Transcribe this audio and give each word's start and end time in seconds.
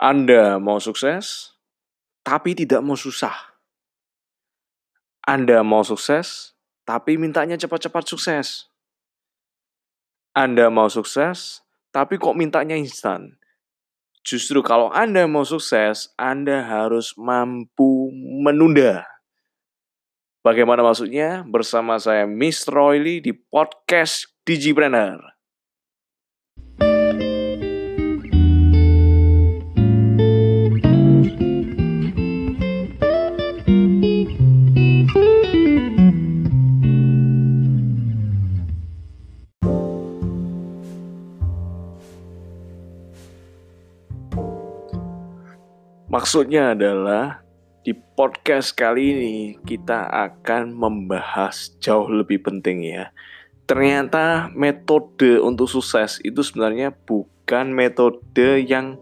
Anda 0.00 0.56
mau 0.56 0.80
sukses, 0.80 1.52
tapi 2.24 2.56
tidak 2.56 2.80
mau 2.80 2.96
susah. 2.96 3.36
Anda 5.28 5.60
mau 5.60 5.84
sukses, 5.84 6.56
tapi 6.88 7.20
mintanya 7.20 7.60
cepat-cepat 7.60 8.08
sukses. 8.08 8.72
Anda 10.32 10.72
mau 10.72 10.88
sukses, 10.88 11.60
tapi 11.92 12.16
kok 12.16 12.32
mintanya 12.32 12.80
instan. 12.80 13.36
Justru 14.24 14.64
kalau 14.64 14.88
Anda 14.88 15.28
mau 15.28 15.44
sukses, 15.44 16.08
Anda 16.16 16.64
harus 16.64 17.12
mampu 17.20 18.08
menunda. 18.40 19.04
Bagaimana 20.40 20.80
maksudnya? 20.80 21.44
Bersama 21.44 22.00
saya 22.00 22.24
Miss 22.24 22.64
Royli 22.64 23.20
di 23.20 23.36
podcast 23.36 24.32
Digipreneur. 24.48 25.39
Maksudnya 46.10 46.74
adalah 46.74 47.38
di 47.86 47.94
podcast 47.94 48.74
kali 48.74 49.14
ini 49.14 49.36
kita 49.62 50.10
akan 50.10 50.74
membahas 50.74 51.70
jauh 51.78 52.10
lebih 52.10 52.42
penting 52.42 52.82
ya. 52.82 53.14
Ternyata 53.70 54.50
metode 54.50 55.38
untuk 55.38 55.70
sukses 55.70 56.18
itu 56.26 56.42
sebenarnya 56.42 56.90
bukan 56.90 57.70
metode 57.70 58.66
yang 58.66 58.98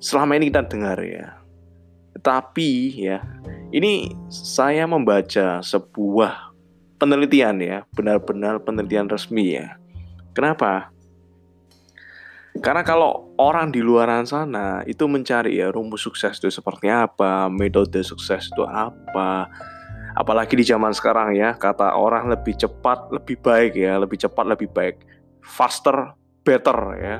selama 0.00 0.40
ini 0.40 0.48
kita 0.48 0.64
dengar 0.64 0.96
ya. 1.04 1.36
Tapi 2.24 2.88
ya, 2.96 3.20
ini 3.68 4.08
saya 4.32 4.88
membaca 4.88 5.60
sebuah 5.60 6.56
penelitian 6.96 7.60
ya, 7.60 7.84
benar-benar 7.92 8.64
penelitian 8.64 9.12
resmi 9.12 9.60
ya. 9.60 9.76
Kenapa? 10.32 10.88
Karena 12.58 12.82
kalau 12.82 13.30
orang 13.38 13.70
di 13.70 13.78
luar 13.78 14.10
sana 14.26 14.82
itu 14.82 15.06
mencari 15.06 15.62
ya 15.62 15.70
rumus 15.70 16.02
sukses 16.02 16.34
itu 16.42 16.50
seperti 16.50 16.90
apa, 16.90 17.46
metode 17.46 18.02
sukses 18.02 18.50
itu 18.50 18.66
apa, 18.66 19.46
apalagi 20.18 20.58
di 20.58 20.66
zaman 20.66 20.90
sekarang 20.90 21.38
ya 21.38 21.54
kata 21.54 21.94
orang 21.94 22.26
lebih 22.26 22.58
cepat 22.58 23.14
lebih 23.14 23.38
baik 23.38 23.78
ya, 23.78 24.02
lebih 24.02 24.18
cepat 24.18 24.50
lebih 24.50 24.66
baik, 24.74 24.98
faster 25.46 26.18
better 26.42 26.78
ya. 26.98 27.16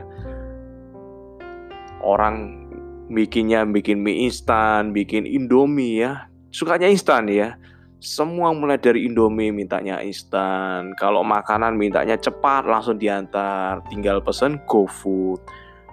Orang 2.02 2.66
bikinnya 3.06 3.62
bikin 3.70 4.02
mie 4.02 4.26
instan, 4.26 4.90
bikin 4.90 5.30
indomie 5.30 6.02
ya, 6.02 6.26
sukanya 6.50 6.90
instan 6.90 7.30
ya 7.30 7.54
semua 8.00 8.56
mulai 8.56 8.80
dari 8.80 9.04
Indomie 9.04 9.52
mintanya 9.52 10.00
instan. 10.00 10.96
Kalau 10.96 11.20
makanan 11.20 11.76
mintanya 11.76 12.16
cepat 12.16 12.64
langsung 12.64 12.96
diantar. 12.96 13.84
Tinggal 13.92 14.24
pesen 14.24 14.56
GoFood. 14.64 15.44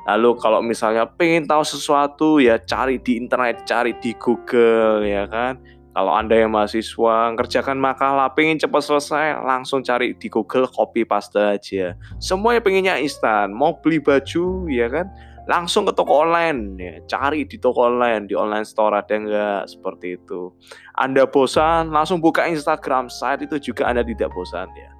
Lalu 0.07 0.39
kalau 0.39 0.63
misalnya 0.63 1.03
pengen 1.03 1.43
tahu 1.43 1.67
sesuatu 1.67 2.39
ya 2.39 2.55
cari 2.63 2.95
di 3.03 3.19
internet, 3.19 3.67
cari 3.67 3.91
di 3.99 4.15
Google 4.15 5.03
ya 5.03 5.27
kan. 5.27 5.59
Kalau 5.91 6.13
Anda 6.15 6.47
yang 6.47 6.55
mahasiswa 6.55 7.35
ngerjakan 7.35 7.75
makalah 7.75 8.31
pengen 8.31 8.55
cepat 8.55 8.87
selesai 8.87 9.43
langsung 9.43 9.83
cari 9.83 10.15
di 10.15 10.31
Google 10.31 10.71
copy 10.71 11.03
paste 11.03 11.35
aja. 11.35 11.97
Semuanya 12.23 12.63
pengennya 12.63 12.95
instan. 13.03 13.51
Mau 13.51 13.75
beli 13.83 13.99
baju 13.99 14.71
ya 14.71 14.87
kan 14.87 15.11
langsung 15.47 15.87
ke 15.87 15.95
toko 15.95 16.27
online 16.27 16.59
ya. 16.77 16.93
Cari 17.07 17.47
di 17.47 17.57
toko 17.57 17.87
online 17.87 18.27
di 18.27 18.35
online 18.35 18.67
store 18.67 18.99
ada 18.99 19.15
nggak? 19.15 19.61
Seperti 19.71 20.19
itu. 20.19 20.51
Anda 20.99 21.25
bosan 21.25 21.89
langsung 21.89 22.19
buka 22.19 22.45
Instagram. 22.45 23.07
Saat 23.07 23.47
itu 23.47 23.71
juga 23.71 23.87
anda 23.87 24.03
tidak 24.03 24.29
bosan 24.35 24.67
ya. 24.75 24.91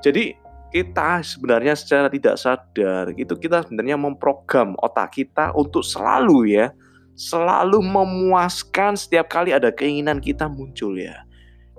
Jadi 0.00 0.34
kita 0.72 1.20
sebenarnya 1.20 1.76
secara 1.76 2.08
tidak 2.08 2.40
sadar 2.40 3.12
itu 3.18 3.34
kita 3.36 3.66
sebenarnya 3.66 3.98
memprogram 3.98 4.78
otak 4.78 5.18
kita 5.18 5.50
untuk 5.52 5.82
selalu 5.82 6.54
ya 6.54 6.70
selalu 7.18 7.84
memuaskan 7.84 8.96
setiap 8.96 9.28
kali 9.28 9.52
ada 9.52 9.68
keinginan 9.68 10.24
kita 10.24 10.48
muncul 10.48 10.96
ya. 10.96 11.20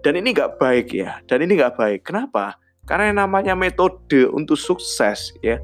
Dan 0.05 0.21
ini 0.21 0.37
nggak 0.37 0.61
baik 0.61 0.93
ya. 0.93 1.17
Dan 1.25 1.41
ini 1.41 1.57
nggak 1.57 1.81
baik. 1.81 2.05
Kenapa? 2.05 2.61
Karena 2.85 3.25
namanya 3.25 3.57
metode 3.57 4.29
untuk 4.29 4.57
sukses 4.57 5.33
ya 5.41 5.57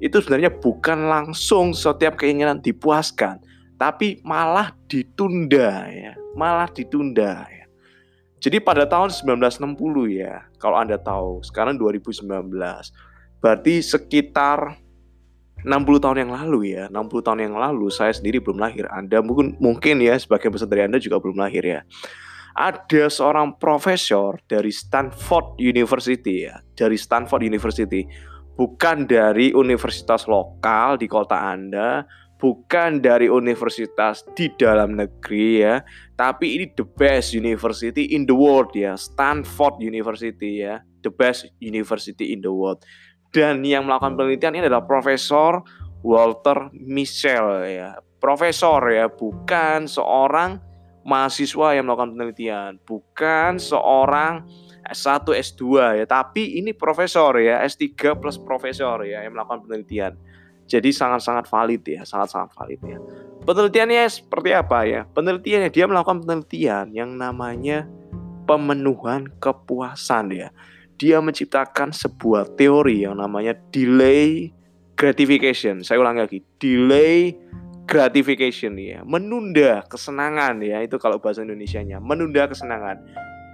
itu 0.00 0.16
sebenarnya 0.24 0.48
bukan 0.48 1.12
langsung 1.12 1.76
setiap 1.76 2.16
keinginan 2.16 2.58
dipuaskan, 2.58 3.36
tapi 3.76 4.24
malah 4.24 4.72
ditunda 4.88 5.84
ya, 5.92 6.16
malah 6.32 6.66
ditunda 6.72 7.44
ya. 7.46 7.60
Jadi 8.40 8.56
pada 8.64 8.88
tahun 8.88 9.12
1960 9.12 9.76
ya, 10.16 10.48
kalau 10.56 10.80
Anda 10.80 10.96
tahu, 10.96 11.44
sekarang 11.44 11.76
2019. 11.76 12.24
Berarti 13.40 13.84
sekitar 13.84 14.80
60 15.60 16.00
tahun 16.00 16.24
yang 16.24 16.32
lalu 16.32 16.72
ya, 16.72 16.88
60 16.88 17.20
tahun 17.20 17.40
yang 17.44 17.54
lalu 17.60 17.92
saya 17.92 18.16
sendiri 18.16 18.40
belum 18.40 18.56
lahir. 18.56 18.88
Anda 18.88 19.20
mungkin 19.20 19.60
mungkin 19.60 20.00
ya 20.00 20.16
sebagian 20.16 20.56
besar 20.56 20.72
dari 20.72 20.88
Anda 20.88 20.96
juga 20.96 21.20
belum 21.20 21.36
lahir 21.36 21.60
ya. 21.60 21.80
Ada 22.56 23.12
seorang 23.12 23.60
profesor 23.60 24.40
dari 24.48 24.72
Stanford 24.72 25.60
University 25.60 26.48
ya, 26.48 26.64
dari 26.72 26.96
Stanford 26.96 27.44
University 27.44 28.08
bukan 28.60 29.08
dari 29.08 29.56
universitas 29.56 30.28
lokal 30.28 31.00
di 31.00 31.08
kota 31.08 31.48
Anda, 31.48 32.04
bukan 32.36 33.00
dari 33.00 33.32
universitas 33.32 34.20
di 34.36 34.52
dalam 34.52 35.00
negeri 35.00 35.64
ya, 35.64 35.80
tapi 36.12 36.60
ini 36.60 36.68
the 36.76 36.84
best 36.84 37.32
university 37.32 38.12
in 38.12 38.28
the 38.28 38.36
world 38.36 38.68
ya, 38.76 39.00
Stanford 39.00 39.80
University 39.80 40.60
ya, 40.60 40.84
the 41.00 41.08
best 41.08 41.48
university 41.56 42.36
in 42.36 42.44
the 42.44 42.52
world. 42.52 42.84
Dan 43.32 43.64
yang 43.64 43.88
melakukan 43.88 44.20
penelitian 44.20 44.52
ini 44.60 44.68
adalah 44.68 44.84
Profesor 44.84 45.64
Walter 46.04 46.68
Michel 46.76 47.64
ya, 47.64 47.96
profesor 48.20 48.84
ya, 48.92 49.08
bukan 49.08 49.88
seorang 49.88 50.60
mahasiswa 51.08 51.72
yang 51.72 51.88
melakukan 51.88 52.12
penelitian, 52.12 52.76
bukan 52.84 53.56
seorang 53.56 54.44
S1, 54.86 55.26
S2 55.28 55.62
ya, 56.00 56.06
tapi 56.08 56.58
ini 56.60 56.72
profesor 56.72 57.36
ya, 57.36 57.60
S3 57.64 58.16
plus 58.16 58.36
profesor 58.40 59.04
ya 59.04 59.24
yang 59.24 59.36
melakukan 59.36 59.64
penelitian. 59.66 60.16
Jadi 60.70 60.94
sangat-sangat 60.94 61.50
valid 61.50 61.82
ya, 61.82 62.06
sangat-sangat 62.06 62.54
valid 62.54 62.80
ya. 62.86 62.98
Penelitiannya 63.42 64.06
seperti 64.06 64.50
apa 64.54 64.86
ya? 64.86 65.02
Penelitiannya 65.10 65.70
dia 65.74 65.84
melakukan 65.90 66.22
penelitian 66.22 66.94
yang 66.94 67.18
namanya 67.18 67.90
pemenuhan 68.46 69.26
kepuasan 69.42 70.30
ya. 70.30 70.48
Dia 71.00 71.18
menciptakan 71.18 71.90
sebuah 71.90 72.54
teori 72.54 73.02
yang 73.02 73.18
namanya 73.18 73.56
delay 73.74 74.52
gratification. 74.94 75.80
Saya 75.82 75.98
ulangi 75.98 76.20
lagi, 76.22 76.38
delay 76.60 77.34
gratification 77.90 78.78
ya, 78.78 79.02
menunda 79.02 79.82
kesenangan 79.90 80.62
ya, 80.62 80.78
itu 80.86 80.94
kalau 81.02 81.18
bahasa 81.18 81.42
Indonesianya, 81.42 81.98
menunda 81.98 82.46
kesenangan. 82.46 83.02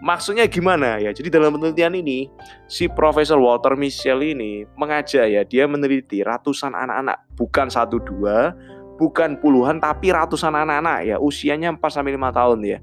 Maksudnya 0.05 0.45
gimana 0.45 1.01
ya? 1.01 1.09
Jadi 1.09 1.33
dalam 1.33 1.57
penelitian 1.57 1.97
ini 1.97 2.29
si 2.69 2.85
Profesor 2.85 3.41
Walter 3.41 3.73
Michel 3.81 4.21
ini 4.21 4.69
mengajak 4.77 5.25
ya 5.25 5.41
dia 5.41 5.65
meneliti 5.65 6.21
ratusan 6.21 6.77
anak-anak 6.77 7.25
bukan 7.33 7.73
satu 7.73 7.97
dua, 8.05 8.53
bukan 9.01 9.41
puluhan 9.41 9.81
tapi 9.81 10.13
ratusan 10.13 10.53
anak-anak 10.53 11.09
ya 11.09 11.17
usianya 11.17 11.73
4 11.73 11.81
sampai 11.81 12.13
5 12.13 12.29
tahun 12.29 12.59
ya. 12.61 12.79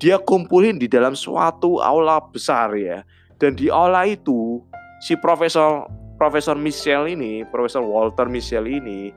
Dia 0.00 0.16
kumpulin 0.16 0.80
di 0.80 0.88
dalam 0.88 1.12
suatu 1.12 1.80
aula 1.80 2.20
besar 2.24 2.72
ya. 2.76 3.04
Dan 3.36 3.52
di 3.52 3.68
aula 3.68 4.08
itu 4.08 4.64
si 5.04 5.12
Profesor 5.20 5.84
Profesor 6.16 6.56
Michel 6.56 7.12
ini, 7.12 7.44
Profesor 7.52 7.84
Walter 7.84 8.32
Michel 8.32 8.64
ini 8.64 9.12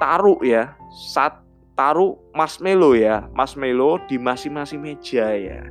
taruh 0.00 0.40
ya, 0.40 0.72
saat 1.12 1.36
taruh 1.76 2.16
marshmallow 2.32 2.96
ya, 2.96 3.28
marshmallow 3.36 4.00
di 4.08 4.16
masing-masing 4.16 4.80
meja 4.80 5.36
ya 5.36 5.68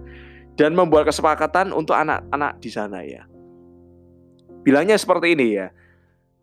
dan 0.61 0.77
membuat 0.77 1.09
kesepakatan 1.09 1.73
untuk 1.73 1.97
anak-anak 1.97 2.61
di 2.61 2.69
sana 2.69 3.01
ya. 3.01 3.25
Bilangnya 4.61 4.93
seperti 4.93 5.33
ini 5.33 5.57
ya. 5.57 5.73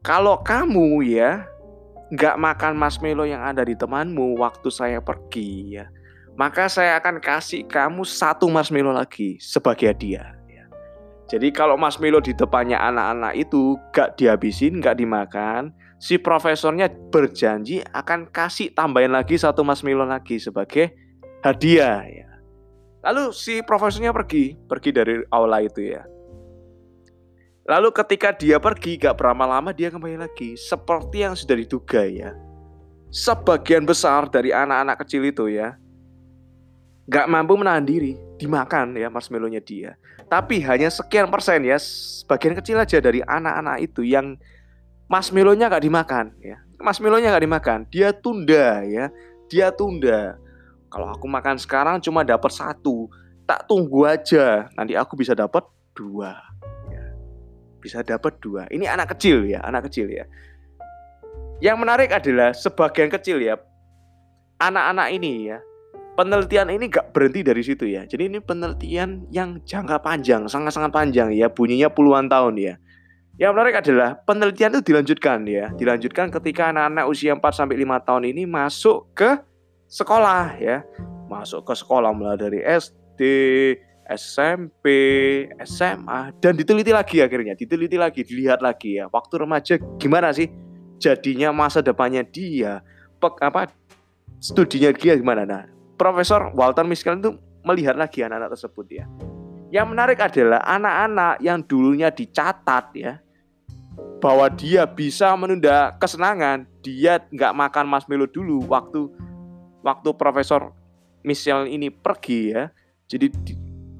Kalau 0.03 0.43
kamu 0.43 1.07
ya 1.07 1.47
nggak 2.11 2.35
makan 2.35 2.75
marshmallow 2.75 3.31
yang 3.31 3.47
ada 3.47 3.63
di 3.63 3.79
temanmu 3.79 4.35
waktu 4.43 4.75
saya 4.75 4.99
pergi 4.99 5.79
ya, 5.79 5.87
maka 6.35 6.67
saya 6.67 6.99
akan 6.99 7.23
kasih 7.23 7.63
kamu 7.71 8.03
satu 8.03 8.51
marshmallow 8.51 8.91
lagi 8.91 9.39
sebagai 9.39 9.87
hadiah. 9.95 10.35
Ya. 10.51 10.67
Jadi 11.31 11.55
kalau 11.55 11.79
marshmallow 11.79 12.19
di 12.19 12.35
depannya 12.35 12.83
anak-anak 12.83 13.39
itu 13.39 13.79
gak 13.95 14.19
dihabisin, 14.19 14.83
gak 14.83 14.99
dimakan, 14.99 15.71
si 16.03 16.19
profesornya 16.19 16.91
berjanji 16.91 17.87
akan 17.95 18.27
kasih 18.35 18.75
tambahin 18.75 19.15
lagi 19.15 19.39
satu 19.39 19.63
marshmallow 19.63 20.11
lagi 20.11 20.43
sebagai 20.43 20.91
hadiah 21.47 22.03
ya. 22.03 22.28
Lalu 23.05 23.31
si 23.31 23.63
profesornya 23.63 24.11
pergi, 24.11 24.59
pergi 24.67 24.91
dari 24.91 25.15
aula 25.31 25.63
itu 25.63 25.83
ya. 25.87 26.03
Lalu 27.69 27.93
ketika 27.93 28.33
dia 28.33 28.57
pergi 28.57 28.97
gak 28.97 29.21
berapa 29.21 29.45
lama 29.45 29.71
dia 29.77 29.93
kembali 29.93 30.19
lagi. 30.19 30.57
Seperti 30.57 31.23
yang 31.23 31.37
sudah 31.37 31.57
diduga 31.57 32.03
ya. 32.09 32.33
sebagian 33.09 33.89
besar 33.89 34.29
dari 34.29 34.53
anak-anak 34.53 35.01
kecil 35.01 35.25
itu 35.25 35.49
ya 35.49 35.81
nggak 37.09 37.25
mampu 37.25 37.57
menahan 37.57 37.81
diri 37.81 38.21
dimakan 38.37 38.93
ya 38.95 39.09
marshmallownya 39.09 39.65
dia. 39.65 39.97
Tapi 40.29 40.61
hanya 40.61 40.93
sekian 40.93 41.33
persen 41.33 41.65
ya 41.65 41.81
sebagian 41.81 42.53
kecil 42.53 42.77
aja 42.77 43.01
dari 43.01 43.25
anak-anak 43.25 43.81
itu 43.81 44.05
yang 44.05 44.37
marshmallownya 45.09 45.73
nggak 45.73 45.85
dimakan 45.89 46.37
ya. 46.45 46.61
Marshmallownya 46.79 47.33
nggak 47.33 47.45
dimakan 47.49 47.79
dia 47.89 48.13
tunda 48.13 48.85
ya. 48.85 49.09
Dia 49.49 49.73
tunda 49.73 50.37
kalau 50.89 51.13
aku 51.13 51.25
makan 51.29 51.57
sekarang 51.61 52.01
cuma 52.01 52.25
dapat 52.25 52.53
satu 52.53 53.09
tak 53.49 53.65
tunggu 53.65 54.05
aja 54.05 54.69
nanti 54.77 54.93
aku 54.97 55.17
bisa 55.17 55.33
dapat 55.33 55.65
dua 55.97 56.37
ya. 56.93 57.05
bisa 57.81 58.05
dapat 58.05 58.37
dua 58.41 58.69
ini 58.69 58.85
anak 58.85 59.17
kecil 59.17 59.45
ya 59.45 59.65
anak 59.65 59.89
kecil 59.89 60.09
ya 60.09 60.25
yang 61.59 61.81
menarik 61.81 62.13
adalah 62.13 62.53
sebagian 62.53 63.09
kecil 63.09 63.41
ya 63.41 63.57
anak-anak 64.59 65.09
ini 65.15 65.55
ya 65.55 65.59
penelitian 66.19 66.75
ini 66.75 66.91
gak 66.91 67.15
berhenti 67.15 67.47
dari 67.47 67.63
situ 67.63 67.87
ya. 67.87 68.03
Jadi 68.03 68.27
ini 68.27 68.43
penelitian 68.43 69.31
yang 69.31 69.63
jangka 69.63 70.03
panjang, 70.03 70.51
sangat-sangat 70.51 70.91
panjang 70.91 71.31
ya, 71.31 71.47
bunyinya 71.47 71.87
puluhan 71.95 72.27
tahun 72.27 72.59
ya. 72.59 72.75
Yang 73.39 73.53
menarik 73.55 73.77
adalah 73.87 74.19
penelitian 74.27 74.75
itu 74.75 74.83
dilanjutkan 74.91 75.47
ya, 75.47 75.71
dilanjutkan 75.79 76.35
ketika 76.35 76.75
anak-anak 76.75 77.07
usia 77.07 77.39
4 77.39 77.55
sampai 77.55 77.79
5 77.79 78.03
tahun 78.03 78.25
ini 78.35 78.51
masuk 78.51 79.15
ke 79.15 79.39
sekolah 79.89 80.55
ya. 80.61 80.85
Masuk 81.29 81.65
ke 81.65 81.75
sekolah 81.77 82.13
mulai 82.13 82.41
dari 82.41 82.61
SD, 82.65 83.21
SMP, 84.09 84.87
SMA 85.65 86.33
dan 86.41 86.57
diteliti 86.57 86.89
lagi 86.89 87.21
akhirnya, 87.21 87.53
diteliti 87.53 88.01
lagi, 88.01 88.25
dilihat 88.25 88.65
lagi 88.65 88.97
ya. 88.97 89.13
Waktu 89.13 89.45
remaja 89.45 89.77
gimana 90.01 90.33
sih 90.33 90.49
jadinya 90.99 91.55
masa 91.55 91.81
depannya 91.81 92.27
dia 92.27 92.83
pek, 93.23 93.39
apa 93.41 93.71
studinya 94.43 94.91
dia 94.91 95.15
gimana 95.15 95.47
nah 95.47 95.65
Profesor 95.99 96.55
Walter 96.55 96.87
Miskell 96.87 97.19
itu 97.19 97.39
melihat 97.63 97.95
lagi 97.95 98.23
anak-anak 98.23 98.55
tersebut 98.55 98.87
ya 98.91 99.05
yang 99.71 99.91
menarik 99.91 100.19
adalah 100.19 100.63
anak-anak 100.67 101.35
yang 101.43 101.59
dulunya 101.63 102.11
dicatat 102.11 102.85
ya 102.99 103.13
bahwa 104.19 104.51
dia 104.51 104.87
bisa 104.87 105.31
menunda 105.39 105.95
kesenangan 105.99 106.67
dia 106.83 107.23
nggak 107.31 107.55
makan 107.55 107.87
marshmallow 107.87 108.31
dulu 108.31 108.67
waktu 108.67 109.07
waktu 109.83 110.11
Profesor 110.15 110.75
Michel 111.23 111.67
ini 111.69 111.91
pergi 111.91 112.55
ya 112.55 112.71
jadi 113.09 113.33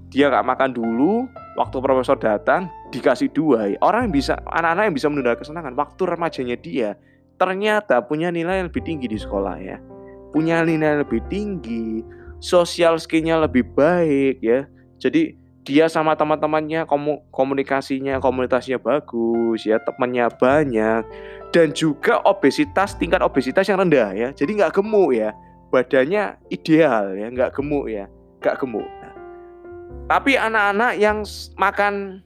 dia 0.09 0.33
nggak 0.33 0.45
makan 0.45 0.71
dulu 0.73 1.29
waktu 1.57 1.77
profesor 1.81 2.17
datang 2.17 2.69
dikasih 2.93 3.29
dua. 3.33 3.73
Orang 3.85 4.09
yang 4.09 4.15
bisa 4.15 4.41
anak-anak 4.49 4.85
yang 4.89 4.97
bisa 4.97 5.07
menunda 5.13 5.37
kesenangan 5.37 5.77
waktu 5.77 6.03
remajanya 6.05 6.57
dia 6.57 6.91
ternyata 7.39 8.03
punya 8.03 8.33
nilai 8.33 8.65
yang 8.65 8.69
lebih 8.73 8.85
tinggi 8.85 9.07
di 9.09 9.19
sekolah 9.21 9.57
ya. 9.61 9.77
Punya 10.33 10.65
nilai 10.65 10.97
yang 10.97 11.01
lebih 11.05 11.21
tinggi 11.29 12.05
sosial 12.41 12.97
skillnya 13.01 13.41
lebih 13.41 13.69
baik 13.77 14.41
ya. 14.41 14.65
Jadi 15.01 15.37
dia 15.65 15.85
sama 15.93 16.17
teman-temannya 16.17 16.89
komunikasinya 17.29 18.25
komunitasnya 18.25 18.81
bagus 18.81 19.69
ya 19.69 19.77
temannya 19.85 20.33
banyak 20.41 21.05
dan 21.53 21.77
juga 21.77 22.25
obesitas 22.25 22.97
tingkat 22.97 23.21
obesitas 23.21 23.69
yang 23.69 23.81
rendah 23.85 24.13
ya. 24.17 24.29
Jadi 24.33 24.57
nggak 24.57 24.81
gemuk 24.81 25.13
ya 25.13 25.37
badannya 25.69 26.41
ideal 26.49 27.13
ya 27.17 27.27
nggak 27.29 27.53
gemuk 27.57 27.87
ya 27.89 28.09
nggak 28.41 28.57
gemuk 28.61 28.89
tapi 30.09 30.41
anak-anak 30.41 30.97
yang 30.97 31.21
makan 31.61 32.25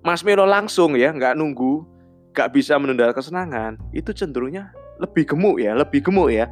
marshmallow 0.00 0.48
langsung 0.48 0.96
ya, 0.96 1.12
nggak 1.12 1.36
nunggu, 1.36 1.84
nggak 2.32 2.48
bisa 2.48 2.80
menunda 2.80 3.12
kesenangan, 3.12 3.76
itu 3.92 4.08
cenderungnya 4.16 4.72
lebih 4.96 5.28
gemuk 5.28 5.60
ya, 5.60 5.76
lebih 5.76 6.00
gemuk 6.00 6.32
ya. 6.32 6.48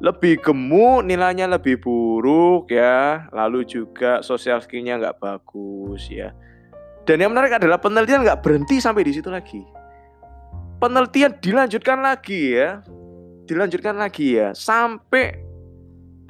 Lebih 0.00 0.40
gemuk, 0.40 1.04
nilainya 1.04 1.44
lebih 1.44 1.76
buruk 1.76 2.72
ya, 2.72 3.28
lalu 3.36 3.68
juga 3.68 4.24
sosial 4.24 4.64
skillnya 4.64 4.96
nggak 4.96 5.18
bagus 5.20 6.08
ya. 6.08 6.32
Dan 7.04 7.20
yang 7.20 7.36
menarik 7.36 7.60
adalah 7.60 7.76
penelitian 7.76 8.24
nggak 8.24 8.40
berhenti 8.40 8.80
sampai 8.80 9.04
di 9.04 9.12
situ 9.12 9.28
lagi. 9.28 9.60
Penelitian 10.80 11.36
dilanjutkan 11.36 12.00
lagi 12.00 12.56
ya, 12.56 12.80
dilanjutkan 13.50 13.98
lagi 13.98 14.38
ya, 14.38 14.54
sampai 14.54 15.34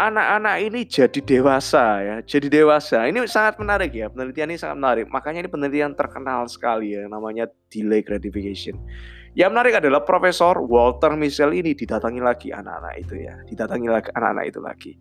anak-anak 0.00 0.56
ini 0.64 0.88
jadi 0.88 1.20
dewasa 1.20 2.00
ya, 2.00 2.16
jadi 2.24 2.48
dewasa. 2.48 3.04
Ini 3.04 3.20
sangat 3.28 3.60
menarik 3.60 3.92
ya, 3.92 4.08
penelitian 4.08 4.48
ini 4.48 4.56
sangat 4.56 4.80
menarik. 4.80 5.06
Makanya 5.12 5.44
ini 5.44 5.50
penelitian 5.52 5.92
terkenal 5.92 6.48
sekali 6.48 6.96
ya, 6.96 7.04
namanya 7.04 7.52
delay 7.68 8.00
gratification. 8.00 8.80
Yang 9.36 9.50
menarik 9.52 9.74
adalah 9.84 10.00
Profesor 10.02 10.64
Walter 10.64 11.12
Michel 11.14 11.52
ini 11.52 11.76
didatangi 11.76 12.18
lagi 12.24 12.48
anak-anak 12.50 12.94
itu 12.96 13.14
ya, 13.20 13.36
didatangi 13.44 13.88
lagi 13.92 14.08
anak-anak 14.16 14.44
itu 14.48 14.60
lagi. 14.64 14.92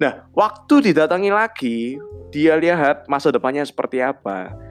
Nah, 0.00 0.24
waktu 0.32 0.90
didatangi 0.90 1.28
lagi, 1.28 2.00
dia 2.32 2.56
lihat 2.56 3.04
masa 3.04 3.28
depannya 3.28 3.60
seperti 3.68 4.00
apa 4.00 4.69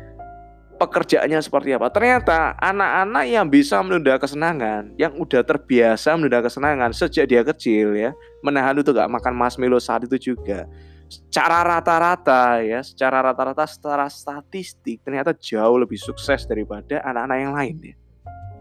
pekerjaannya 0.79 1.43
seperti 1.43 1.75
apa. 1.75 1.91
Ternyata 1.91 2.55
anak-anak 2.55 3.25
yang 3.27 3.45
bisa 3.51 3.83
menunda 3.83 4.15
kesenangan, 4.15 4.95
yang 4.95 5.11
udah 5.19 5.43
terbiasa 5.43 6.15
menunda 6.15 6.39
kesenangan 6.39 6.95
sejak 6.95 7.27
dia 7.27 7.43
kecil 7.43 7.93
ya, 7.93 8.15
menahan 8.39 8.79
itu 8.79 8.95
gak 8.95 9.11
makan 9.11 9.35
marshmallow 9.35 9.83
saat 9.83 10.07
itu 10.07 10.33
juga. 10.33 10.63
Secara 11.09 11.65
rata-rata 11.65 12.63
ya, 12.63 12.79
secara 12.79 13.19
rata-rata 13.19 13.67
secara 13.67 14.07
statistik 14.07 15.03
ternyata 15.03 15.35
jauh 15.35 15.75
lebih 15.75 15.99
sukses 15.99 16.47
daripada 16.47 17.03
anak-anak 17.03 17.37
yang 17.43 17.53
lain 17.53 17.75
ya. 17.83 17.95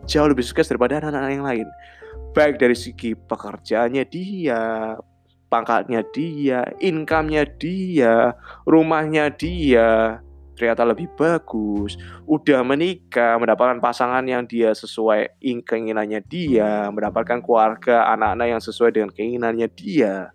Jauh 0.08 0.28
lebih 0.32 0.42
sukses 0.42 0.66
daripada 0.66 0.98
anak-anak 0.98 1.32
yang 1.32 1.46
lain. 1.46 1.66
Baik 2.34 2.58
dari 2.58 2.74
segi 2.74 3.12
pekerjaannya 3.14 4.04
dia, 4.08 4.96
pangkatnya 5.52 6.04
dia, 6.12 6.64
income-nya 6.80 7.44
dia, 7.56 8.32
rumahnya 8.68 9.32
dia, 9.32 10.20
ternyata 10.58 10.82
lebih 10.82 11.06
bagus, 11.14 11.94
udah 12.26 12.66
menikah, 12.66 13.38
mendapatkan 13.38 13.78
pasangan 13.78 14.26
yang 14.26 14.42
dia 14.42 14.74
sesuai 14.74 15.38
keinginannya 15.62 16.18
dia, 16.26 16.90
mendapatkan 16.90 17.38
keluarga, 17.38 18.10
anak-anak 18.10 18.58
yang 18.58 18.62
sesuai 18.62 18.90
dengan 18.90 19.10
keinginannya 19.14 19.70
dia. 19.70 20.34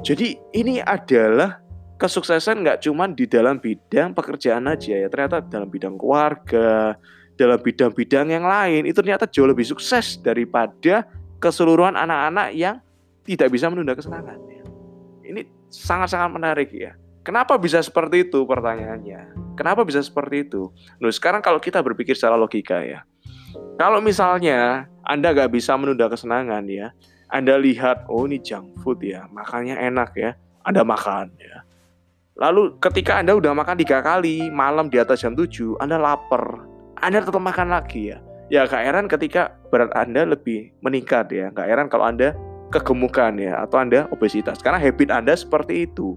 Jadi 0.00 0.40
ini 0.56 0.80
adalah 0.80 1.60
kesuksesan 2.00 2.64
nggak 2.64 2.80
cuma 2.84 3.08
di 3.12 3.28
dalam 3.28 3.60
bidang 3.60 4.16
pekerjaan 4.16 4.64
aja 4.72 4.96
ya, 5.04 5.08
ternyata 5.12 5.44
dalam 5.44 5.68
bidang 5.68 6.00
keluarga, 6.00 6.96
dalam 7.36 7.60
bidang-bidang 7.60 8.32
yang 8.32 8.48
lain 8.48 8.88
itu 8.88 8.96
ternyata 8.96 9.28
jauh 9.28 9.48
lebih 9.48 9.68
sukses 9.68 10.16
daripada 10.20 11.04
keseluruhan 11.36 11.92
anak-anak 11.92 12.56
yang 12.56 12.80
tidak 13.28 13.52
bisa 13.52 13.68
menunda 13.68 13.92
kesenangan. 13.92 14.40
Ini 15.26 15.44
sangat-sangat 15.68 16.30
menarik 16.32 16.70
ya. 16.72 16.96
Kenapa 17.26 17.58
bisa 17.58 17.82
seperti 17.82 18.30
itu 18.30 18.46
pertanyaannya? 18.46 19.34
Kenapa 19.58 19.82
bisa 19.82 19.98
seperti 19.98 20.46
itu? 20.46 20.70
Nah, 21.02 21.10
sekarang 21.10 21.42
kalau 21.42 21.58
kita 21.58 21.82
berpikir 21.82 22.14
secara 22.14 22.38
logika 22.38 22.86
ya. 22.86 23.02
Kalau 23.82 23.98
misalnya 23.98 24.86
Anda 25.02 25.34
nggak 25.34 25.50
bisa 25.50 25.74
menunda 25.74 26.06
kesenangan 26.06 26.62
ya, 26.70 26.94
Anda 27.26 27.58
lihat, 27.58 28.06
oh 28.06 28.30
ini 28.30 28.38
junk 28.38 28.78
food 28.78 29.02
ya, 29.02 29.26
makannya 29.34 29.74
enak 29.74 30.14
ya, 30.14 30.38
Anda 30.62 30.86
makan 30.86 31.34
ya. 31.42 31.66
Lalu 32.38 32.78
ketika 32.78 33.18
Anda 33.18 33.34
udah 33.34 33.58
makan 33.58 33.74
tiga 33.74 34.06
kali, 34.06 34.46
malam 34.54 34.86
di 34.86 35.02
atas 35.02 35.26
jam 35.26 35.34
7, 35.34 35.82
Anda 35.82 35.98
lapar, 35.98 36.62
Anda 37.02 37.26
tetap 37.26 37.42
makan 37.42 37.74
lagi 37.74 38.14
ya. 38.14 38.22
Ya 38.54 38.70
gak 38.70 38.86
heran 38.86 39.10
ketika 39.10 39.50
berat 39.74 39.90
Anda 39.98 40.22
lebih 40.22 40.70
meningkat 40.78 41.34
ya. 41.34 41.50
Gak 41.50 41.66
heran 41.66 41.90
kalau 41.90 42.06
Anda 42.06 42.38
kegemukan 42.70 43.34
ya, 43.40 43.66
atau 43.66 43.82
Anda 43.82 44.06
obesitas. 44.14 44.62
Karena 44.62 44.78
habit 44.78 45.10
Anda 45.10 45.34
seperti 45.34 45.90
itu. 45.90 46.14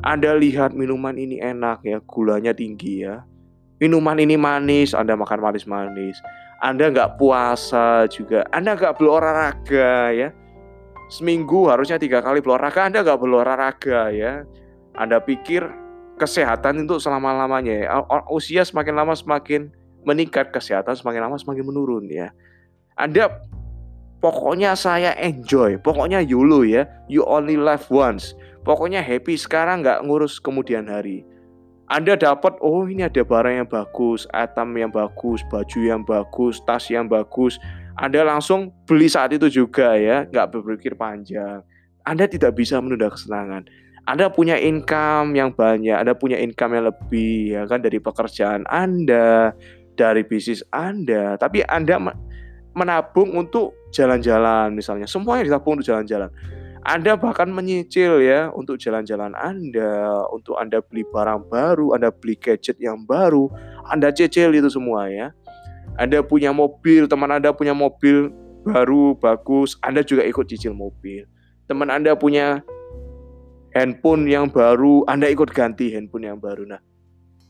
Anda 0.00 0.32
lihat 0.40 0.72
minuman 0.72 1.20
ini 1.20 1.36
enak 1.36 1.84
ya, 1.84 2.00
gulanya 2.08 2.56
tinggi 2.56 3.04
ya. 3.04 3.20
Minuman 3.76 4.16
ini 4.16 4.40
manis, 4.40 4.96
Anda 4.96 5.12
makan 5.12 5.44
manis-manis. 5.44 6.16
Anda 6.64 6.88
nggak 6.88 7.20
puasa 7.20 8.08
juga, 8.08 8.48
Anda 8.54 8.72
nggak 8.78 8.96
berolahraga 8.96 10.14
ya. 10.16 10.28
Seminggu 11.12 11.68
harusnya 11.68 12.00
tiga 12.00 12.24
kali 12.24 12.40
berolahraga, 12.40 12.88
Anda 12.88 13.04
nggak 13.04 13.18
berolahraga 13.20 14.08
ya. 14.14 14.46
Anda 14.96 15.20
pikir 15.20 15.66
kesehatan 16.16 16.86
itu 16.86 16.96
selama-lamanya 17.02 17.74
ya. 17.74 17.88
Usia 18.32 18.64
semakin 18.64 18.94
lama 18.96 19.12
semakin 19.12 19.68
meningkat, 20.08 20.54
kesehatan 20.54 20.96
semakin 20.96 21.28
lama 21.28 21.36
semakin 21.36 21.64
menurun 21.66 22.06
ya. 22.08 22.30
Anda 22.96 23.28
pokoknya 24.22 24.78
saya 24.78 25.12
enjoy, 25.18 25.76
pokoknya 25.82 26.22
YOLO 26.22 26.62
ya, 26.62 26.86
you 27.10 27.26
only 27.26 27.58
live 27.58 27.84
once. 27.90 28.38
Pokoknya 28.62 29.02
happy 29.02 29.34
sekarang 29.34 29.82
nggak 29.82 30.06
ngurus 30.06 30.38
kemudian 30.38 30.86
hari. 30.86 31.26
Anda 31.90 32.14
dapat, 32.16 32.56
oh 32.62 32.86
ini 32.86 33.04
ada 33.04 33.20
barang 33.20 33.52
yang 33.58 33.68
bagus, 33.68 34.24
item 34.32 34.78
yang 34.78 34.94
bagus, 34.94 35.42
baju 35.50 35.78
yang 35.82 36.06
bagus, 36.06 36.62
tas 36.64 36.88
yang 36.88 37.10
bagus. 37.10 37.58
Anda 37.98 38.24
langsung 38.24 38.72
beli 38.88 39.10
saat 39.10 39.34
itu 39.34 39.50
juga 39.50 39.98
ya, 39.98 40.24
nggak 40.24 40.56
berpikir 40.56 40.96
panjang. 40.96 41.60
Anda 42.06 42.24
tidak 42.30 42.56
bisa 42.56 42.80
menunda 42.80 43.12
kesenangan. 43.12 43.68
Anda 44.08 44.32
punya 44.32 44.56
income 44.56 45.36
yang 45.36 45.52
banyak, 45.52 45.94
Anda 45.94 46.14
punya 46.16 46.40
income 46.40 46.74
yang 46.74 46.90
lebih 46.90 47.54
ya 47.54 47.62
kan 47.70 47.84
dari 47.84 48.02
pekerjaan 48.02 48.66
Anda, 48.66 49.54
dari 49.94 50.26
bisnis 50.26 50.64
Anda. 50.74 51.36
Tapi 51.36 51.62
Anda 51.68 52.00
menabung 52.72 53.32
untuk 53.36 53.76
jalan-jalan 53.92 54.72
misalnya. 54.72 55.04
Semuanya 55.08 55.48
ditabung 55.48 55.80
untuk 55.80 55.88
jalan-jalan. 55.92 56.32
Anda 56.82 57.14
bahkan 57.14 57.46
menyicil 57.46 58.18
ya 58.26 58.50
untuk 58.50 58.74
jalan-jalan 58.74 59.38
Anda, 59.38 60.26
untuk 60.34 60.58
Anda 60.58 60.82
beli 60.82 61.06
barang 61.06 61.46
baru, 61.46 61.94
Anda 61.94 62.10
beli 62.10 62.34
gadget 62.34 62.74
yang 62.82 63.06
baru, 63.06 63.46
Anda 63.86 64.10
cicil 64.10 64.50
itu 64.50 64.66
semua 64.66 65.06
ya. 65.06 65.30
Anda 65.94 66.26
punya 66.26 66.50
mobil, 66.50 67.06
teman 67.06 67.30
Anda 67.30 67.54
punya 67.54 67.70
mobil 67.70 68.34
baru 68.66 69.14
bagus, 69.14 69.78
Anda 69.78 70.02
juga 70.02 70.26
ikut 70.26 70.50
cicil 70.50 70.74
mobil. 70.74 71.22
Teman 71.70 71.86
Anda 71.86 72.18
punya 72.18 72.66
handphone 73.78 74.26
yang 74.26 74.50
baru, 74.50 75.06
Anda 75.06 75.30
ikut 75.30 75.54
ganti 75.54 75.94
handphone 75.94 76.34
yang 76.34 76.42
baru. 76.42 76.66
Nah, 76.66 76.82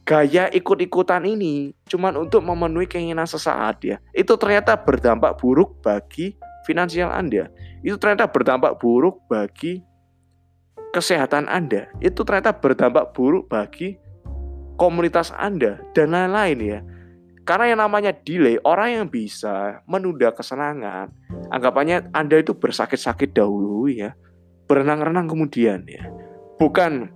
gaya 0.03 0.51
ikut-ikutan 0.51 1.23
ini 1.23 1.75
cuma 1.87 2.11
untuk 2.15 2.43
memenuhi 2.43 2.91
keinginan 2.91 3.27
sesaat 3.27 3.83
ya. 3.87 3.97
Itu 4.15 4.35
ternyata 4.35 4.75
berdampak 4.75 5.39
buruk 5.39 5.79
bagi 5.83 6.35
finansial 6.67 7.11
Anda. 7.11 7.51
Itu 7.83 7.99
ternyata 7.99 8.31
berdampak 8.31 8.83
buruk 8.83 9.23
bagi 9.31 9.83
kesehatan 10.95 11.47
Anda. 11.47 11.89
Itu 12.03 12.27
ternyata 12.27 12.55
berdampak 12.55 13.15
buruk 13.15 13.47
bagi 13.47 13.99
komunitas 14.77 15.31
Anda 15.35 15.79
dan 15.95 16.11
lain-lain 16.11 16.59
ya. 16.61 16.81
Karena 17.43 17.75
yang 17.75 17.81
namanya 17.83 18.15
delay, 18.15 18.55
orang 18.63 19.03
yang 19.03 19.07
bisa 19.11 19.83
menunda 19.91 20.31
kesenangan, 20.31 21.11
anggapannya 21.51 22.15
Anda 22.15 22.39
itu 22.39 22.55
bersakit-sakit 22.55 23.35
dahulu 23.35 23.91
ya, 23.91 24.15
berenang-renang 24.71 25.27
kemudian 25.27 25.83
ya. 25.91 26.07
Bukan 26.63 27.11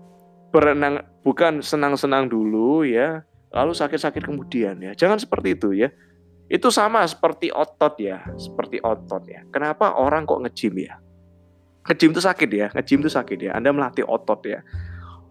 berenang 0.50 1.02
bukan 1.26 1.60
senang-senang 1.60 2.30
dulu 2.30 2.86
ya, 2.86 3.22
lalu 3.50 3.72
sakit-sakit 3.72 4.22
kemudian 4.24 4.78
ya. 4.80 4.92
Jangan 4.94 5.18
seperti 5.20 5.56
itu 5.58 5.72
ya. 5.74 5.88
Itu 6.46 6.70
sama 6.70 7.02
seperti 7.08 7.50
otot 7.50 7.98
ya, 7.98 8.22
seperti 8.38 8.78
otot 8.78 9.26
ya. 9.26 9.42
Kenapa 9.50 9.98
orang 9.98 10.22
kok 10.22 10.46
nge-gym 10.46 10.78
ya? 10.78 10.94
Nge-gym 11.90 12.14
itu 12.14 12.22
sakit 12.22 12.50
ya, 12.50 12.66
nge-gym 12.70 13.02
itu 13.02 13.10
sakit 13.10 13.38
ya. 13.50 13.58
Anda 13.58 13.74
melatih 13.74 14.06
otot 14.06 14.46
ya. 14.46 14.62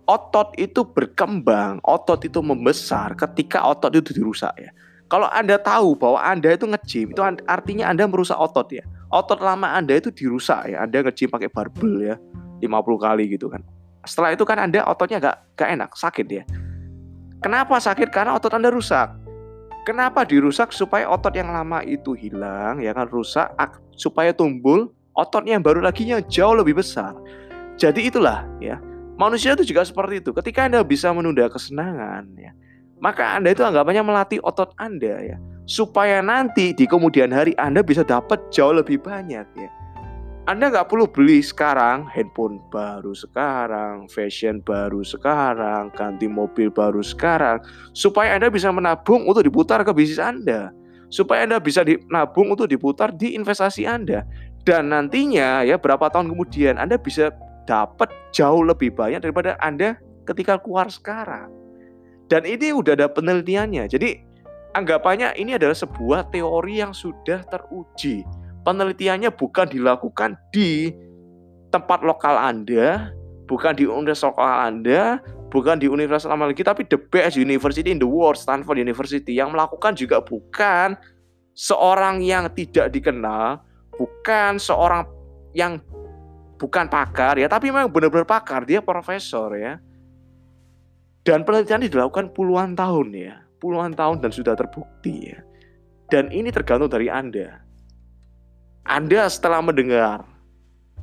Otot 0.06 0.54
itu 0.60 0.86
berkembang, 0.86 1.82
otot 1.82 2.22
itu 2.28 2.44
membesar 2.44 3.16
ketika 3.16 3.64
otot 3.64 3.96
itu 3.96 4.12
dirusak 4.12 4.54
ya. 4.60 4.70
Kalau 5.08 5.30
Anda 5.30 5.56
tahu 5.62 5.96
bahwa 5.96 6.20
Anda 6.20 6.54
itu 6.54 6.66
nge-gym, 6.68 7.14
itu 7.16 7.22
artinya 7.48 7.90
Anda 7.90 8.10
merusak 8.10 8.36
otot 8.36 8.68
ya. 8.74 8.84
Otot 9.14 9.40
lama 9.40 9.72
Anda 9.72 9.96
itu 9.96 10.12
dirusak 10.12 10.68
ya. 10.68 10.84
Anda 10.84 11.06
nge-gym 11.06 11.32
pakai 11.32 11.48
barbel 11.48 12.12
ya, 12.12 12.16
50 12.60 12.98
kali 13.00 13.24
gitu 13.32 13.48
kan. 13.48 13.64
Setelah 14.06 14.34
itu 14.34 14.46
kan 14.48 14.62
Anda 14.62 14.86
ototnya 14.86 15.18
gak, 15.20 15.58
gak 15.58 15.70
enak, 15.74 15.92
sakit 15.98 16.28
ya. 16.30 16.44
Kenapa 17.42 17.78
sakit? 17.78 18.10
Karena 18.10 18.38
otot 18.38 18.54
Anda 18.54 18.72
rusak 18.74 19.26
Kenapa 19.86 20.26
dirusak 20.26 20.74
supaya 20.74 21.06
otot 21.06 21.30
yang 21.38 21.54
lama 21.54 21.86
itu 21.86 22.18
hilang, 22.18 22.82
ya 22.82 22.90
kan 22.90 23.06
rusak 23.06 23.54
supaya 23.94 24.34
tumbuh 24.34 24.90
otot 25.14 25.46
yang 25.46 25.62
baru 25.62 25.78
lagi 25.78 26.10
yang 26.10 26.26
jauh 26.26 26.58
lebih 26.58 26.82
besar. 26.82 27.14
Jadi 27.78 28.10
itulah 28.10 28.50
ya. 28.58 28.82
Manusia 29.14 29.54
itu 29.54 29.62
juga 29.62 29.86
seperti 29.86 30.26
itu. 30.26 30.34
Ketika 30.34 30.66
Anda 30.66 30.82
bisa 30.82 31.14
menunda 31.14 31.46
kesenangan 31.54 32.34
ya, 32.34 32.52
maka 32.98 33.38
Anda 33.38 33.54
itu 33.54 33.62
anggapannya 33.62 34.02
melatih 34.02 34.42
otot 34.42 34.74
Anda 34.82 35.22
ya, 35.22 35.38
supaya 35.70 36.18
nanti 36.26 36.74
di 36.74 36.90
kemudian 36.90 37.30
hari 37.30 37.54
Anda 37.62 37.86
bisa 37.86 38.02
dapat 38.02 38.42
jauh 38.50 38.74
lebih 38.74 39.06
banyak 39.06 39.46
ya. 39.54 39.70
Anda 40.46 40.70
nggak 40.70 40.94
perlu 40.94 41.10
beli 41.10 41.42
sekarang 41.42 42.06
handphone 42.06 42.62
baru 42.70 43.18
sekarang, 43.18 44.06
fashion 44.14 44.62
baru 44.62 45.02
sekarang, 45.02 45.90
ganti 45.98 46.30
mobil 46.30 46.70
baru 46.70 47.02
sekarang, 47.02 47.66
supaya 47.98 48.38
Anda 48.38 48.54
bisa 48.54 48.70
menabung 48.70 49.26
untuk 49.26 49.42
diputar 49.42 49.82
ke 49.82 49.90
bisnis 49.90 50.22
Anda, 50.22 50.70
supaya 51.10 51.50
Anda 51.50 51.58
bisa 51.58 51.82
nabung 52.14 52.54
untuk 52.54 52.70
diputar 52.70 53.10
di 53.10 53.34
investasi 53.34 53.90
Anda, 53.90 54.22
dan 54.62 54.94
nantinya 54.94 55.66
ya 55.66 55.82
berapa 55.82 56.14
tahun 56.14 56.30
kemudian 56.38 56.78
Anda 56.78 57.02
bisa 57.02 57.34
dapat 57.66 58.14
jauh 58.30 58.62
lebih 58.62 58.94
banyak 58.94 59.26
daripada 59.26 59.58
Anda 59.58 59.98
ketika 60.30 60.62
keluar 60.62 60.94
sekarang. 60.94 61.50
Dan 62.30 62.46
ini 62.46 62.70
udah 62.70 62.94
ada 62.94 63.10
penelitiannya. 63.10 63.90
Jadi 63.90 64.22
anggapannya 64.78 65.34
ini 65.42 65.58
adalah 65.58 65.74
sebuah 65.74 66.30
teori 66.30 66.86
yang 66.86 66.94
sudah 66.94 67.42
teruji 67.50 68.45
penelitiannya 68.66 69.30
bukan 69.32 69.70
dilakukan 69.70 70.36
di 70.50 70.90
tempat 71.70 72.02
lokal 72.02 72.36
Anda, 72.36 73.14
bukan 73.46 73.78
di 73.78 73.86
universitas 73.86 74.34
lokal 74.34 74.74
Anda, 74.74 75.22
bukan 75.54 75.78
di 75.78 75.88
universitas 75.88 76.28
lama 76.28 76.50
lagi, 76.50 76.66
tapi 76.66 76.84
the 76.90 76.98
best 76.98 77.38
university 77.38 77.94
in 77.94 78.02
the 78.02 78.10
world, 78.10 78.36
Stanford 78.36 78.82
University, 78.82 79.38
yang 79.38 79.54
melakukan 79.54 79.94
juga 79.94 80.20
bukan 80.20 80.98
seorang 81.56 82.20
yang 82.26 82.50
tidak 82.52 82.92
dikenal, 82.92 83.62
bukan 83.96 84.58
seorang 84.60 85.08
yang 85.56 85.80
bukan 86.60 86.90
pakar 86.92 87.40
ya, 87.40 87.48
tapi 87.48 87.72
memang 87.72 87.88
benar-benar 87.88 88.28
pakar, 88.28 88.66
dia 88.68 88.82
profesor 88.84 89.54
ya. 89.56 89.80
Dan 91.26 91.42
penelitian 91.42 91.82
dilakukan 91.90 92.34
puluhan 92.38 92.78
tahun 92.78 93.08
ya, 93.16 93.34
puluhan 93.58 93.98
tahun 93.98 94.22
dan 94.22 94.30
sudah 94.30 94.54
terbukti 94.54 95.34
ya. 95.34 95.40
Dan 96.06 96.30
ini 96.30 96.54
tergantung 96.54 96.92
dari 96.92 97.10
Anda. 97.10 97.65
Anda 98.86 99.26
setelah 99.26 99.66
mendengar 99.66 100.30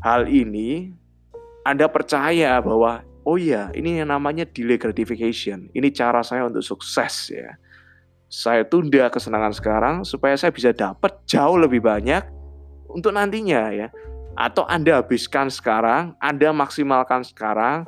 hal 0.06 0.30
ini, 0.30 0.94
Anda 1.66 1.90
percaya 1.90 2.62
bahwa 2.62 3.02
oh 3.26 3.34
iya, 3.34 3.74
ini 3.74 3.98
yang 3.98 4.14
namanya 4.14 4.46
delay 4.46 4.78
gratification. 4.78 5.66
Ini 5.74 5.90
cara 5.90 6.22
saya 6.22 6.46
untuk 6.46 6.62
sukses 6.62 7.34
ya. 7.34 7.58
Saya 8.30 8.62
tunda 8.62 9.10
kesenangan 9.10 9.50
sekarang 9.50 9.94
supaya 10.06 10.38
saya 10.38 10.54
bisa 10.54 10.70
dapat 10.70 11.10
jauh 11.26 11.58
lebih 11.58 11.82
banyak 11.82 12.22
untuk 12.86 13.10
nantinya 13.10 13.74
ya. 13.74 13.90
Atau 14.38 14.62
Anda 14.70 15.02
habiskan 15.02 15.50
sekarang, 15.50 16.14
Anda 16.22 16.54
maksimalkan 16.54 17.26
sekarang, 17.26 17.82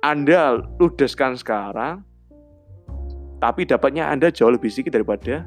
Anda 0.00 0.64
ludeskan 0.80 1.36
sekarang, 1.36 2.00
tapi 3.36 3.68
dapatnya 3.68 4.08
Anda 4.08 4.32
jauh 4.32 4.48
lebih 4.48 4.72
sedikit 4.72 4.96
daripada 4.96 5.44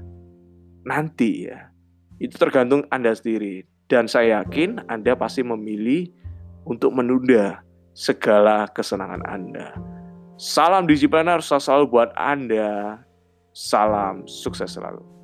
nanti 0.85 1.49
ya. 1.49 1.73
Itu 2.21 2.37
tergantung 2.37 2.85
Anda 2.93 3.17
sendiri. 3.17 3.78
Dan 3.89 4.05
saya 4.05 4.45
yakin 4.45 4.85
Anda 4.85 5.17
pasti 5.17 5.41
memilih 5.41 6.13
untuk 6.69 6.93
menunda 6.93 7.65
segala 7.97 8.69
kesenangan 8.69 9.25
Anda. 9.25 9.73
Salam 10.37 10.85
Digiplaner 10.85 11.41
selalu 11.41 11.89
buat 11.89 12.13
Anda. 12.13 13.01
Salam 13.51 14.29
sukses 14.29 14.77
selalu. 14.77 15.18